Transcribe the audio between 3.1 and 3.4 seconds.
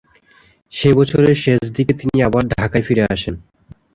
আসেন।